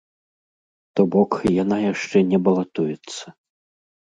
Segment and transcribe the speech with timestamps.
[0.95, 1.31] То бок
[1.63, 3.39] яна яшчэ не балатуецца.